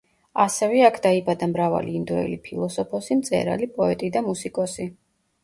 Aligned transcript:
ასევე, 0.43 0.77
აქ 0.87 0.95
დაიბადა 1.03 1.49
მრავალი 1.51 1.93
ინდოელი 1.99 2.39
ფილოსოფოსი, 2.49 3.19
მწერალი, 3.21 3.71
პოეტი 3.77 4.13
და 4.19 4.27
მუსიკოსი. 4.33 4.91